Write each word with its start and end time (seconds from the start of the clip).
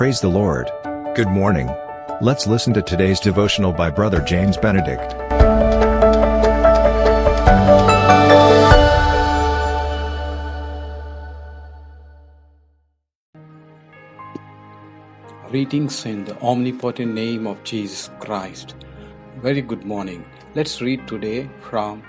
Praise 0.00 0.18
the 0.18 0.28
Lord. 0.28 0.70
Good 1.14 1.28
morning. 1.28 1.68
Let's 2.22 2.46
listen 2.46 2.72
to 2.72 2.80
today's 2.80 3.20
devotional 3.20 3.70
by 3.70 3.90
Brother 3.90 4.22
James 4.22 4.56
Benedict. 4.56 5.12
Greetings 15.50 16.06
in 16.06 16.24
the 16.24 16.34
omnipotent 16.40 17.12
name 17.12 17.46
of 17.46 17.62
Jesus 17.62 18.08
Christ. 18.20 18.76
Very 19.42 19.60
good 19.60 19.84
morning. 19.84 20.24
Let's 20.54 20.80
read 20.80 21.06
today 21.06 21.50
from 21.60 22.02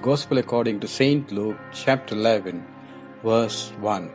Gospel 0.00 0.38
according 0.38 0.78
to 0.78 0.86
St. 0.86 1.32
Luke, 1.32 1.58
chapter 1.72 2.14
11, 2.14 2.64
verse 3.24 3.72
1. 3.80 4.12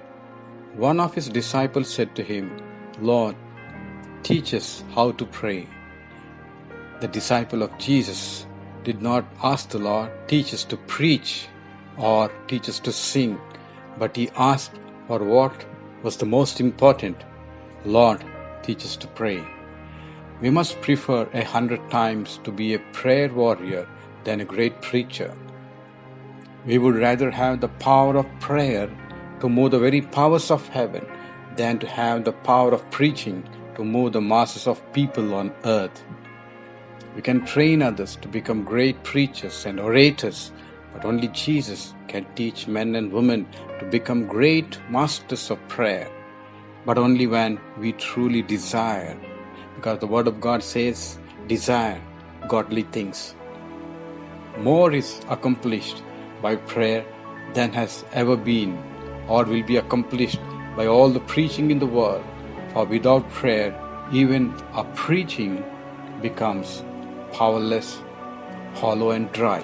One 0.77 1.01
of 1.01 1.13
his 1.13 1.27
disciples 1.27 1.93
said 1.93 2.15
to 2.15 2.23
him, 2.23 2.57
Lord, 2.99 3.35
teach 4.23 4.53
us 4.53 4.83
how 4.95 5.11
to 5.11 5.25
pray. 5.25 5.67
The 6.99 7.07
disciple 7.07 7.61
of 7.61 7.77
Jesus 7.77 8.47
did 8.83 9.01
not 9.01 9.25
ask 9.43 9.69
the 9.69 9.77
Lord, 9.77 10.11
teach 10.27 10.53
us 10.53 10.63
to 10.65 10.77
preach 10.77 11.47
or 11.97 12.31
teach 12.47 12.67
us 12.67 12.79
to 12.79 12.91
sing, 12.91 13.39
but 13.99 14.15
he 14.15 14.29
asked 14.35 14.79
for 15.07 15.19
what 15.19 15.65
was 16.01 16.17
the 16.17 16.25
most 16.25 16.59
important 16.59 17.17
Lord, 17.85 18.23
teach 18.63 18.83
us 18.83 18.95
to 18.97 19.07
pray. 19.07 19.43
We 20.41 20.49
must 20.49 20.81
prefer 20.81 21.29
a 21.33 21.43
hundred 21.43 21.89
times 21.91 22.39
to 22.43 22.51
be 22.51 22.73
a 22.73 22.79
prayer 22.93 23.31
warrior 23.31 23.87
than 24.23 24.41
a 24.41 24.45
great 24.45 24.81
preacher. 24.81 25.33
We 26.65 26.77
would 26.77 26.95
rather 26.95 27.31
have 27.31 27.61
the 27.61 27.69
power 27.69 28.17
of 28.17 28.39
prayer 28.39 28.89
to 29.39 29.49
move 29.49 29.71
the 29.71 29.79
very 29.79 30.01
powers 30.01 30.51
of 30.51 30.67
heaven 30.69 31.05
than 31.57 31.79
to 31.79 31.87
have 31.87 32.23
the 32.23 32.31
power 32.31 32.71
of 32.71 32.89
preaching 32.91 33.43
to 33.75 33.83
move 33.83 34.13
the 34.13 34.21
masses 34.21 34.67
of 34.67 34.81
people 34.93 35.33
on 35.33 35.53
earth. 35.65 36.03
We 37.15 37.21
can 37.21 37.45
train 37.45 37.81
others 37.81 38.15
to 38.21 38.27
become 38.27 38.63
great 38.63 39.03
preachers 39.03 39.65
and 39.65 39.79
orators, 39.79 40.51
but 40.93 41.03
only 41.03 41.27
Jesus 41.29 41.93
can 42.07 42.25
teach 42.35 42.67
men 42.67 42.95
and 42.95 43.11
women 43.11 43.47
to 43.79 43.85
become 43.85 44.27
great 44.27 44.79
masters 44.89 45.51
of 45.51 45.67
prayer 45.67 46.09
but 46.87 46.97
only 46.97 47.27
when 47.27 47.59
we 47.77 47.91
truly 47.91 48.41
desire. 48.41 49.15
Because 49.75 49.99
the 49.99 50.07
Word 50.07 50.25
of 50.25 50.39
God 50.39 50.63
says, 50.63 51.19
desire 51.47 52.01
godly 52.47 52.83
things. 52.83 53.35
More 54.57 54.93
is 54.93 55.19
accomplished 55.29 56.01
by 56.41 56.55
prayer 56.55 57.05
than 57.53 57.73
has 57.73 58.05
ever 58.13 58.37
been 58.37 58.79
or 59.27 59.43
will 59.43 59.63
be 59.63 59.75
accomplished 59.75 60.39
by 60.77 60.87
all 60.87 61.09
the 61.09 61.19
preaching 61.19 61.71
in 61.71 61.79
the 61.79 61.93
world. 61.99 62.23
For 62.71 62.85
without 62.85 63.29
prayer, 63.31 63.75
even 64.13 64.53
a 64.73 64.85
preaching 64.95 65.61
becomes 66.21 66.85
powerless, 67.33 67.99
hollow, 68.75 69.11
and 69.11 69.29
dry. 69.33 69.61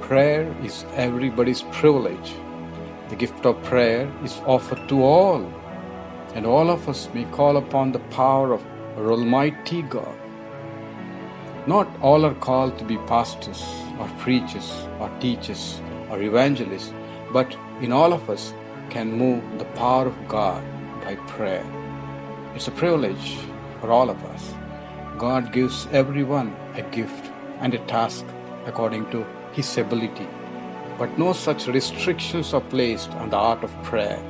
Prayer 0.00 0.50
is 0.62 0.86
everybody's 0.94 1.62
privilege. 1.72 2.32
The 3.10 3.16
gift 3.16 3.44
of 3.44 3.62
prayer 3.64 4.10
is 4.24 4.40
offered 4.46 4.88
to 4.88 5.02
all 5.02 5.52
and 6.36 6.44
all 6.44 6.68
of 6.70 6.86
us 6.86 7.08
may 7.14 7.24
call 7.36 7.56
upon 7.56 7.92
the 7.92 8.04
power 8.14 8.52
of 8.52 8.62
our 8.96 9.10
Almighty 9.10 9.80
God. 9.80 10.16
Not 11.66 11.88
all 12.02 12.26
are 12.26 12.34
called 12.34 12.78
to 12.78 12.84
be 12.84 12.98
pastors 13.12 13.64
or 13.98 14.06
preachers 14.18 14.70
or 15.00 15.08
teachers 15.18 15.80
or 16.10 16.20
evangelists, 16.20 16.92
but 17.32 17.56
in 17.80 17.90
all 17.90 18.12
of 18.12 18.28
us 18.28 18.52
can 18.90 19.12
move 19.12 19.42
the 19.58 19.64
power 19.76 20.06
of 20.06 20.28
God 20.28 20.62
by 21.02 21.16
prayer. 21.26 21.64
It's 22.54 22.68
a 22.68 22.70
privilege 22.72 23.36
for 23.80 23.90
all 23.90 24.10
of 24.10 24.24
us. 24.24 24.54
God 25.18 25.52
gives 25.52 25.88
everyone 25.92 26.54
a 26.74 26.82
gift 26.82 27.30
and 27.60 27.74
a 27.74 27.78
task 27.86 28.24
according 28.66 29.10
to 29.10 29.24
his 29.52 29.76
ability, 29.78 30.28
but 30.98 31.18
no 31.18 31.32
such 31.32 31.66
restrictions 31.66 32.52
are 32.52 32.60
placed 32.60 33.10
on 33.12 33.30
the 33.30 33.36
art 33.36 33.64
of 33.64 33.82
prayer. 33.82 34.22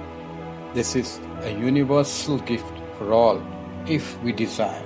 This 0.74 0.94
is 0.94 1.20
a 1.42 1.50
universal 1.50 2.38
gift 2.38 2.72
for 2.98 3.12
all 3.12 3.42
if 3.86 4.20
we 4.22 4.32
desire. 4.32 4.84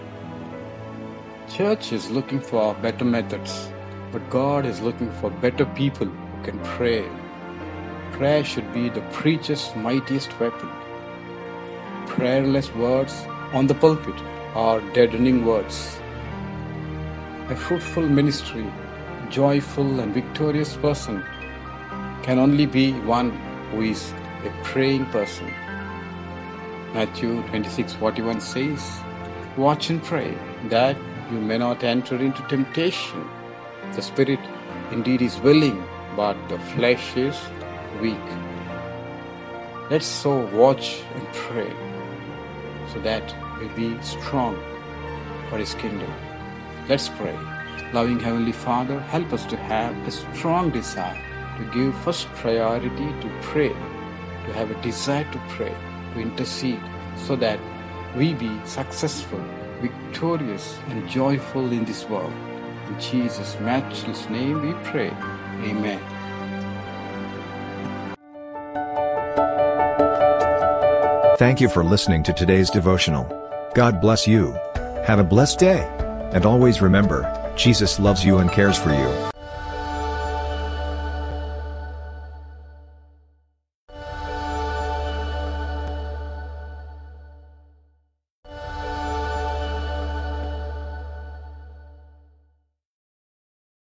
Church 1.49 1.93
is 1.93 2.11
looking 2.11 2.41
for 2.41 2.75
better 2.75 3.05
methods, 3.05 3.71
but 4.13 4.31
God 4.31 4.65
is 4.65 4.81
looking 4.81 5.11
for 5.21 5.31
better 5.31 5.67
people 5.67 6.07
who 6.07 6.45
can 6.45 6.59
pray. 6.61 7.09
Prayer 8.13 8.45
should 8.45 8.73
be 8.73 8.89
the 8.89 9.01
preacher's 9.13 9.75
mightiest 9.77 10.39
weapon. 10.39 10.69
Prayerless 12.07 12.75
words 12.75 13.15
on 13.53 13.67
the 13.67 13.75
pulpit 13.75 14.21
are 14.55 14.81
deadening 14.93 15.45
words. 15.45 15.99
A 17.49 17.57
fruitful 17.57 18.09
ministry, 18.09 18.67
joyful 19.31 20.01
and 20.01 20.13
victorious 20.13 20.77
person 20.77 21.25
can 22.23 22.39
only 22.39 22.67
be 22.67 22.93
one 23.01 23.31
who 23.71 23.83
is 23.83 24.13
a 24.45 24.53
praying 24.65 25.07
person. 25.07 25.53
Matthew 26.93 27.43
26 27.49 27.95
41 27.95 28.41
says, 28.41 29.01
Watch 29.57 29.91
and 29.91 30.03
pray 30.03 30.37
that 30.69 30.97
you 31.31 31.41
may 31.41 31.59
not 31.59 31.85
enter 31.85 32.17
into 32.17 32.43
temptation. 32.49 33.29
The 33.95 34.03
spirit 34.03 34.41
indeed 34.91 35.23
is 35.23 35.39
willing, 35.41 35.83
but 36.17 36.37
the 36.49 36.59
flesh 36.75 37.17
is 37.17 37.37
weak. 38.01 38.29
Let's 39.91 40.07
so 40.07 40.47
watch 40.55 41.03
and 41.15 41.27
pray 41.33 41.73
so 42.93 43.01
that 43.01 43.35
we 43.59 43.69
be 43.69 44.03
strong 44.03 44.57
for 45.49 45.59
His 45.59 45.75
kingdom. 45.75 46.13
Let's 46.89 47.09
pray. 47.09 47.37
Loving 47.93 48.21
Heavenly 48.21 48.53
Father, 48.53 49.01
help 49.01 49.33
us 49.33 49.45
to 49.47 49.57
have 49.57 49.97
a 50.07 50.11
strong 50.11 50.71
desire 50.71 51.21
to 51.59 51.65
give 51.73 51.95
first 52.03 52.29
priority 52.35 52.89
to 53.21 53.31
pray, 53.43 53.71
to 53.71 54.53
have 54.55 54.71
a 54.71 54.81
desire 54.83 55.31
to 55.33 55.39
pray 55.49 55.75
to 56.15 56.21
intercede 56.21 56.81
so 57.17 57.37
that 57.37 57.59
we 58.17 58.35
be 58.35 58.51
successful, 58.65 59.43
victorious, 59.81 60.79
and 60.89 61.09
joyful 61.09 61.73
in 61.73 61.85
this 61.85 62.09
world. 62.09 62.33
In 62.89 63.01
Jesus' 63.01 63.59
matchless 63.61 64.29
name 64.29 64.63
we 64.63 64.73
pray. 64.85 65.11
Amen. 65.63 66.20
Thank 71.41 71.59
you 71.59 71.71
for 71.71 71.83
listening 71.83 72.23
to 72.25 72.35
today's 72.35 72.69
devotional. 72.69 73.25
God 73.75 73.99
bless 73.99 74.29
you. 74.29 74.53
Have 75.07 75.19
a 75.19 75.25
blessed 75.25 75.59
day. 75.59 75.89
And 76.35 76.45
always 76.45 76.83
remember, 76.83 77.25
Jesus 77.57 77.99
loves 77.99 78.23
you 78.23 78.37
and 78.41 78.53
cares 78.53 78.77
for 78.77 78.91
you. 78.91 79.40